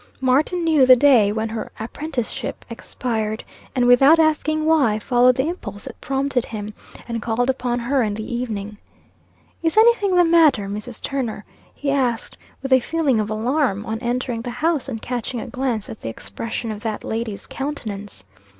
[0.19, 3.43] Martin knew the day when her apprenticeship expired,
[3.75, 6.73] and without asking why, followed the impulse that prompted him,
[7.07, 8.77] and called upon her in the evening.
[9.61, 11.03] "Is any thing the matter, Mrs.
[11.03, 11.45] Turner?"
[11.75, 15.87] he asked, with a feeling of alarm, on entering the house and catching a glance
[15.87, 18.23] at the expression of that lady's countenance.